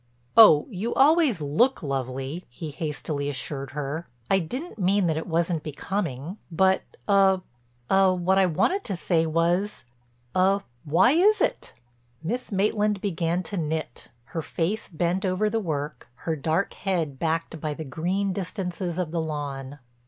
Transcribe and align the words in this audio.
"Oh, 0.35 0.65
you 0.71 0.95
always 0.95 1.41
look 1.41 1.83
lovely," 1.83 2.43
he 2.49 2.71
hastily 2.71 3.29
assured 3.29 3.69
her. 3.77 4.07
"I 4.31 4.39
didn't 4.39 4.79
mean 4.79 5.05
that 5.05 5.15
it 5.15 5.27
wasn't 5.27 5.61
becoming. 5.61 6.39
But—er—er—what 6.51 7.37
I 8.39 8.45
wanted 8.47 8.83
to 8.85 8.95
say 8.95 9.27
was—er—why 9.27 11.11
is 11.11 11.39
it?" 11.39 11.75
Miss 12.23 12.51
Maitland 12.51 12.99
began 12.99 13.43
to 13.43 13.57
knit, 13.57 14.07
her 14.23 14.41
face 14.41 14.87
bent 14.89 15.23
over 15.23 15.51
the 15.51 15.59
work, 15.59 16.09
her 16.21 16.35
dark 16.35 16.73
head 16.73 17.19
backed 17.19 17.61
by 17.61 17.75
the 17.75 17.85
green 17.85 18.33
distances 18.33 18.97
of 18.97 19.11
the 19.11 19.21
lawn. 19.21 19.77